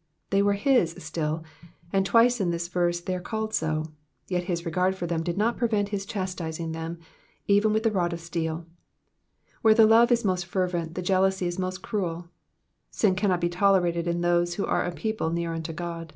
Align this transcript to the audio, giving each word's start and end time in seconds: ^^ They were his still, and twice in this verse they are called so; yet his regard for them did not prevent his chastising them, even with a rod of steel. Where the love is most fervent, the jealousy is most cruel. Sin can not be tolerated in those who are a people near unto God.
^^ 0.00 0.02
They 0.30 0.40
were 0.40 0.54
his 0.54 0.94
still, 1.04 1.44
and 1.92 2.06
twice 2.06 2.40
in 2.40 2.52
this 2.52 2.68
verse 2.68 3.02
they 3.02 3.14
are 3.14 3.20
called 3.20 3.52
so; 3.52 3.84
yet 4.28 4.44
his 4.44 4.64
regard 4.64 4.96
for 4.96 5.06
them 5.06 5.22
did 5.22 5.36
not 5.36 5.58
prevent 5.58 5.90
his 5.90 6.06
chastising 6.06 6.72
them, 6.72 6.98
even 7.46 7.74
with 7.74 7.84
a 7.84 7.90
rod 7.90 8.14
of 8.14 8.20
steel. 8.20 8.64
Where 9.60 9.74
the 9.74 9.84
love 9.86 10.10
is 10.10 10.24
most 10.24 10.46
fervent, 10.46 10.94
the 10.94 11.02
jealousy 11.02 11.46
is 11.46 11.58
most 11.58 11.82
cruel. 11.82 12.30
Sin 12.90 13.14
can 13.14 13.28
not 13.28 13.42
be 13.42 13.50
tolerated 13.50 14.06
in 14.08 14.22
those 14.22 14.54
who 14.54 14.64
are 14.64 14.86
a 14.86 14.90
people 14.94 15.28
near 15.28 15.52
unto 15.52 15.74
God. 15.74 16.14